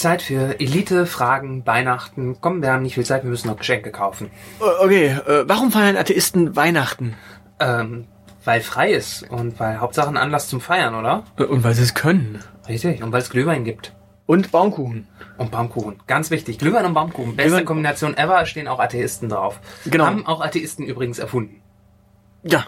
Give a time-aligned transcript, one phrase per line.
[0.00, 2.36] Zeit für Elite, Fragen, Weihnachten.
[2.40, 4.30] Komm, wir haben nicht viel Zeit, wir müssen noch Geschenke kaufen.
[4.60, 7.14] Äh, Okay, äh, warum feiern Atheisten Weihnachten?
[7.60, 8.06] Ähm,
[8.44, 11.24] weil frei ist und weil Hauptsache ein Anlass zum Feiern, oder?
[11.38, 12.42] Äh, Und weil sie es können.
[12.68, 13.02] Richtig.
[13.02, 13.92] Und weil es Glühwein gibt.
[14.26, 15.06] Und Baumkuchen.
[15.38, 15.96] Und Baumkuchen.
[16.06, 16.58] Ganz wichtig.
[16.58, 17.36] Glühwein und Baumkuchen.
[17.36, 19.60] Beste Glühwein- Kombination ever, stehen auch Atheisten drauf.
[19.86, 20.06] Genau.
[20.06, 21.60] Haben auch Atheisten übrigens erfunden.
[22.42, 22.64] Ja.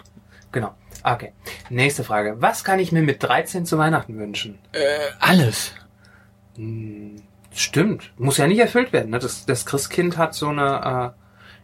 [0.51, 0.75] Genau.
[1.03, 1.31] Okay.
[1.69, 2.35] Nächste Frage.
[2.39, 4.59] Was kann ich mir mit 13 zu Weihnachten wünschen?
[4.73, 4.79] Äh,
[5.19, 5.73] alles.
[7.53, 8.11] Stimmt.
[8.17, 9.11] Muss ja nicht erfüllt werden.
[9.11, 9.19] Ne?
[9.19, 11.13] Das, das Christkind hat so eine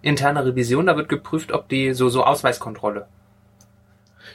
[0.03, 0.85] äh, interne Revision.
[0.85, 3.07] Da wird geprüft, ob die so, so Ausweiskontrolle.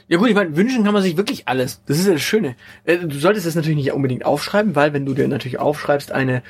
[0.07, 1.81] Ja gut, ich meine, wünschen kann man sich wirklich alles.
[1.85, 2.55] Das ist ja das Schöne.
[2.83, 6.43] Äh, Du solltest es natürlich nicht unbedingt aufschreiben, weil wenn du dir natürlich aufschreibst eine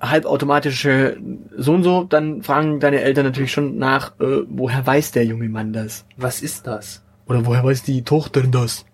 [0.00, 1.18] halbautomatische
[1.56, 5.48] so und so, dann fragen deine Eltern natürlich schon nach, äh, woher weiß der junge
[5.48, 6.04] Mann das?
[6.16, 7.02] Was ist das?
[7.26, 8.84] Oder woher weiß die Tochter das?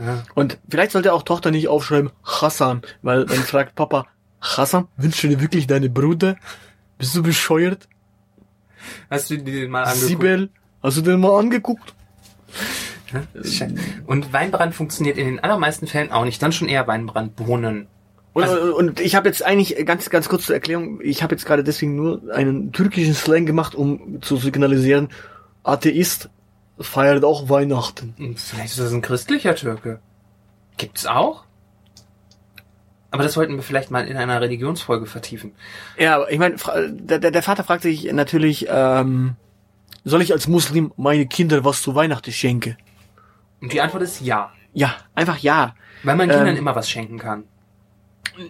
[0.00, 0.22] Ja.
[0.34, 4.06] Und vielleicht sollte auch Tochter nicht aufschreiben Hassan, weil dann fragt Papa,
[4.40, 6.36] Hassan, wünschst du dir wirklich deine Bruder?
[6.98, 7.88] Bist du bescheuert?
[9.10, 10.08] Hast du dir den mal angeguckt?
[10.08, 10.50] Sibel,
[10.82, 11.94] hast du den mal angeguckt?
[14.06, 16.42] Und Weinbrand funktioniert in den allermeisten Fällen auch nicht.
[16.42, 17.88] Dann schon eher Weinbrandbohnen.
[18.32, 21.44] Und, Also- und ich habe jetzt eigentlich ganz ganz kurz zur Erklärung, ich habe jetzt
[21.44, 25.08] gerade deswegen nur einen türkischen Slang gemacht, um zu signalisieren,
[25.64, 26.30] Atheist
[26.80, 28.14] feiert auch Weihnachten.
[28.16, 30.00] Hm, Vielleicht ist das ein christlicher Türke.
[30.76, 31.44] Gibt's auch?
[33.10, 35.52] Aber das wollten wir vielleicht mal in einer Religionsfolge vertiefen.
[35.98, 36.56] Ja, aber ich meine,
[36.90, 39.34] der, der, Vater fragt sich natürlich, ähm,
[40.04, 42.76] soll ich als Muslim meine Kinder was zu Weihnachten schenken?
[43.60, 44.52] Und die Antwort ist ja.
[44.72, 45.74] Ja, einfach ja.
[46.04, 47.44] Weil man Kindern Ähm, immer was schenken kann.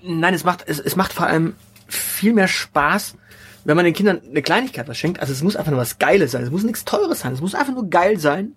[0.03, 1.55] Nein, es macht, es, es macht vor allem
[1.89, 3.17] viel mehr Spaß,
[3.65, 5.21] wenn man den Kindern eine Kleinigkeit was schenkt.
[5.21, 6.43] Also es muss einfach nur was Geiles sein.
[6.43, 7.33] Es muss nichts Teures sein.
[7.33, 8.55] Es muss einfach nur geil sein.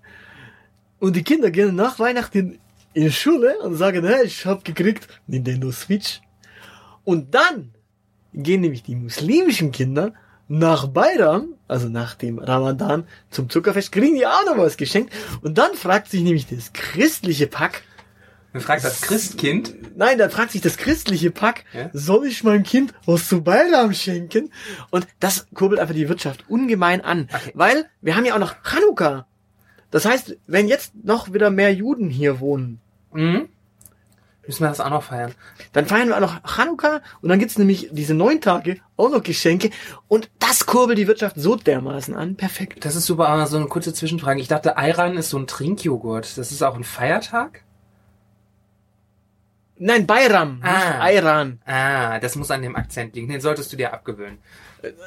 [1.00, 2.60] Und die Kinder gehen nach Weihnachten
[2.94, 6.22] in die Schule und sagen, hey, ich hab gekriegt Nintendo Switch.
[7.04, 7.74] Und dann
[8.34, 10.14] gehen nämlich die muslimischen Kinder
[10.48, 15.14] nach Bayram, also nach dem Ramadan, zum Zuckerfest, kriegen die auch noch was geschenkt.
[15.42, 17.84] Und dann fragt sich nämlich das christliche Pack,
[18.54, 19.74] Man fragt das Christkind.
[19.98, 21.90] Nein, dann fragt sich das christliche Pack, Ja?
[21.94, 24.52] soll ich meinem Kind was zu Bayram schenken?
[24.92, 27.28] Und das kurbelt einfach die Wirtschaft ungemein an.
[27.34, 27.52] Okay.
[27.56, 29.26] Weil wir haben ja auch noch Chanukka.
[29.92, 32.80] Das heißt, wenn jetzt noch wieder mehr Juden hier wohnen,
[33.12, 33.50] Mhm.
[34.46, 35.34] Müssen wir das auch noch feiern.
[35.72, 39.24] dann feiern wir auch noch Chanukka und dann gibt's nämlich diese neun Tage auch noch
[39.24, 39.70] Geschenke
[40.10, 42.36] und das kurbelt die Wirtschaft so dermaßen an.
[42.36, 42.84] Perfekt.
[42.84, 44.42] Das ist super, aber so eine kurze Zwischenfrage.
[44.42, 46.38] Ich dachte, Ayran ist so ein Trinkjoghurt.
[46.38, 47.64] Das ist auch ein Feiertag?
[49.78, 50.74] Nein, Bayram, Ah.
[50.78, 51.60] nicht Ayran.
[51.66, 53.28] Ah, das muss an dem Akzent liegen.
[53.28, 54.38] Den solltest du dir abgewöhnen.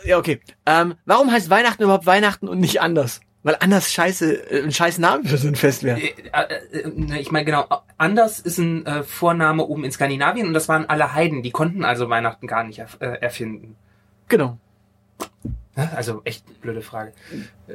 [0.05, 0.41] Ja, okay.
[0.65, 3.21] Ähm, warum heißt Weihnachten überhaupt Weihnachten und nicht anders?
[3.43, 6.01] Weil anders scheiße, äh, ein scheiß Name für so ein Fest wäre.
[6.01, 7.67] Äh, äh, äh, ich meine, genau,
[7.97, 11.43] Anders ist ein äh, Vorname oben in Skandinavien und das waren alle Heiden.
[11.43, 13.77] Die konnten also Weihnachten gar nicht erf äh, erfinden.
[14.29, 14.59] Genau.
[15.95, 17.13] Also echt blöde Frage.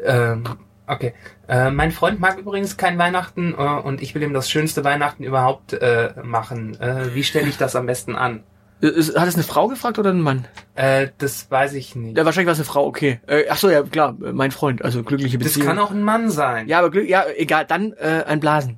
[0.04, 0.44] Ähm,
[0.92, 1.14] okay.
[1.48, 5.24] Äh, mein Freund mag übrigens kein Weihnachten äh, und ich will ihm das schönste Weihnachten
[5.24, 6.80] überhaupt äh, machen.
[6.80, 8.44] Äh, wie stelle ich das am besten an?
[8.82, 10.46] Äh, ist- Hat es eine Frau gefragt oder ein Mann?
[10.76, 12.18] Äh, das weiß ich nicht.
[12.18, 13.20] Ja, wahrscheinlich war es eine Frau, okay.
[13.28, 15.68] Äh, ach so, ja, klar, äh, mein Freund, also glückliche Das Beziehung.
[15.68, 16.68] kann auch ein Mann sein.
[16.68, 18.78] Ja, aber Glück, ja, egal, dann äh, ein Blasen.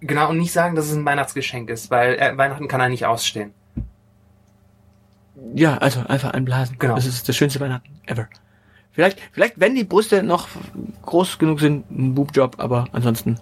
[0.00, 3.06] Genau, und nicht sagen, dass es ein Weihnachtsgeschenk ist, weil äh, Weihnachten kann er nicht
[3.06, 3.52] ausstehen.
[5.54, 6.76] Ja, also einfach ein Blasen.
[6.78, 6.94] Genau.
[6.94, 8.28] Das ist das schönste Weihnachten ever.
[8.96, 10.48] Vielleicht, vielleicht, wenn die Brüste noch
[11.02, 13.38] groß genug sind, ein Boobjob, aber ansonsten.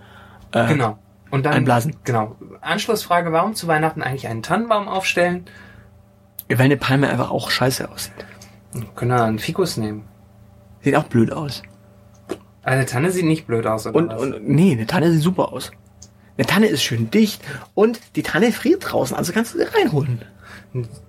[0.52, 0.98] Äh, Genau.
[1.30, 1.94] Und dann Einblasen.
[2.02, 2.34] Genau.
[2.60, 5.44] Anschlussfrage: Warum zu Weihnachten eigentlich einen Tannenbaum aufstellen?
[6.48, 8.12] Weil eine Palme einfach auch scheiße aussieht.
[8.96, 10.04] Können wir einen Fikus nehmen.
[10.82, 11.62] Sieht auch blöd aus.
[12.64, 14.20] Eine Tanne sieht nicht blöd aus, oder Und, was?
[14.22, 15.70] und nee, eine Tanne sieht super aus.
[16.36, 17.40] Eine Tanne ist schön dicht
[17.74, 20.20] und die Tanne friert draußen, also kannst du sie reinholen.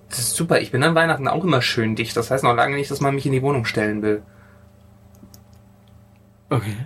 [0.08, 0.60] das ist super.
[0.60, 2.16] Ich bin an Weihnachten auch immer schön dicht.
[2.16, 4.22] Das heißt noch lange nicht, dass man mich in die Wohnung stellen will.
[6.50, 6.76] Okay.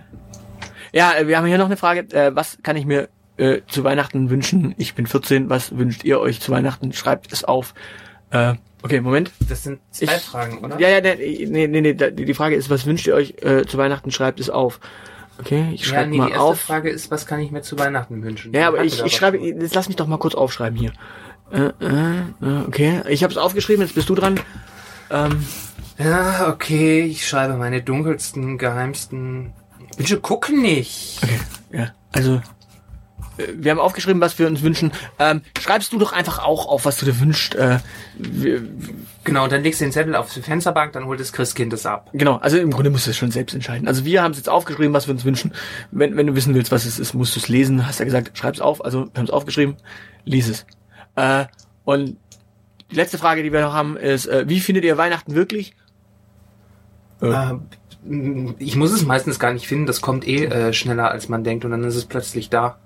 [0.91, 2.01] Ja, äh, wir haben hier noch eine Frage.
[2.15, 4.73] Äh, was kann ich mir äh, zu Weihnachten wünschen?
[4.77, 5.49] Ich bin 14.
[5.49, 6.91] Was wünscht ihr euch zu Weihnachten?
[6.93, 7.73] Schreibt es auf.
[8.31, 9.31] Äh, okay, Moment.
[9.47, 10.79] Das sind zwei Ich- Fragen, oder?
[10.79, 11.93] Ja, ja, nee, nee, nee, nee.
[11.93, 14.11] da- Die Frage ist, was wünscht ihr euch äh, zu Weihnachten?
[14.11, 14.79] Schreibt es auf.
[15.39, 16.59] Okay, ich Ja, schreibe nee, mal die erste auf.
[16.61, 18.53] Frage ist, was kann ich mir zu Weihnachten wünschen?
[18.53, 20.91] Ja, aber ich, ich schreibe, jetzt lass mich doch mal kurz aufschreiben hier.
[21.51, 24.39] Äh, äh, äh, okay, ich habe es aufgeschrieben, jetzt bist du dran.
[25.09, 25.43] Ähm,
[26.03, 29.53] Ja, okay, ich schreibe meine dunkelsten, geheimsten
[29.97, 30.19] Wünsche.
[30.19, 31.19] Guck nicht.
[31.23, 31.39] okay,
[31.71, 32.41] ja, also
[33.37, 34.91] äh, wir haben aufgeschrieben, was wir uns wünschen.
[35.19, 37.55] Ähm, schreibst du doch einfach auch auf, was du dir wünschst.
[37.55, 37.79] Äh,
[38.17, 38.63] wir,
[39.23, 41.85] Genau, und dann legst du den Zettel auf die Fensterbank, dann holt das Christkind es
[41.85, 42.09] ab.
[42.13, 43.87] genau, also im Grunde musst du es schon selbst entscheiden.
[43.87, 45.53] Also wir haben es jetzt aufgeschrieben, was wir uns wünschen.
[45.91, 47.85] Wenn, wenn du wissen willst, was es ist, musst du es lesen.
[47.85, 48.83] Hast ja gesagt, schreib's auf.
[48.83, 49.75] Also wir haben es aufgeschrieben,
[50.25, 50.65] lies es.
[51.15, 51.45] Äh,
[51.83, 52.17] und
[52.89, 55.75] die letzte Frage, die wir noch haben, ist, äh, wie findet ihr Weihnachten wirklich?
[57.21, 57.53] Äh,
[58.57, 61.65] ich muss es meistens gar nicht finden, das kommt eh äh, schneller als man denkt
[61.65, 62.77] und dann ist es plötzlich da.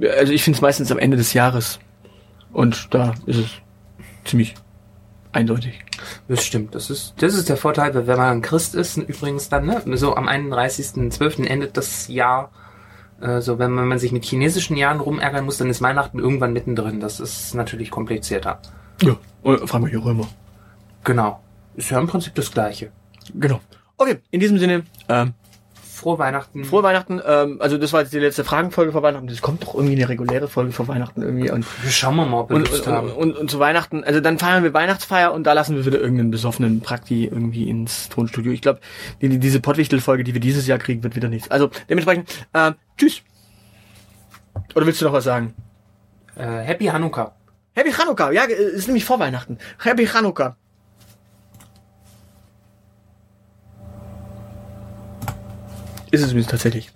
[0.00, 1.78] Also ich finde es meistens am Ende des Jahres.
[2.52, 3.50] Und da ist es
[4.24, 4.54] ziemlich
[5.32, 5.84] eindeutig.
[6.28, 9.48] Das stimmt, das ist, das ist der Vorteil, weil wenn man ein Christ ist, übrigens
[9.48, 11.46] dann, ne, so am 31.12.
[11.46, 12.50] endet das Jahr.
[13.20, 17.00] Äh, so, wenn man, sich mit chinesischen Jahren rumärgern muss, dann ist Weihnachten irgendwann mittendrin.
[17.00, 18.60] Das ist natürlich komplizierter.
[19.02, 19.16] Ja,
[19.66, 20.28] fragen wir hier immer.
[21.04, 21.40] Genau.
[21.76, 22.90] Ist ja im Prinzip das Gleiche.
[23.34, 23.60] Genau.
[23.98, 25.34] Okay, in diesem Sinne, ähm,
[25.96, 26.64] Frohe Weihnachten.
[26.64, 27.22] frohe Weihnachten.
[27.26, 29.28] Ähm, also das war jetzt die letzte Fragenfolge vor Weihnachten.
[29.28, 31.50] Das kommt doch irgendwie eine reguläre Folge vor Weihnachten irgendwie.
[31.50, 33.10] Und, Schauen wir mal, ob wir und, Lust und, haben.
[33.10, 36.30] und, und zu Weihnachten, also dann feiern wir Weihnachtsfeier und da lassen wir wieder irgendeinen
[36.30, 38.52] besoffenen Prakti irgendwie ins Tonstudio.
[38.52, 38.80] Ich glaube,
[39.22, 41.50] die, die, diese Pottwichtel-Folge, die wir dieses Jahr kriegen, wird wieder nichts.
[41.50, 43.22] Also dementsprechend, ähm, tschüss.
[44.74, 45.54] Oder willst du noch was sagen?
[46.36, 47.34] Äh, Happy Hanukkah.
[47.74, 49.58] Happy Chanukka, ja, ist nämlich vor Weihnachten.
[49.82, 50.56] Happy Chanukka.
[56.10, 56.90] Ist es übrigens tatsächlich.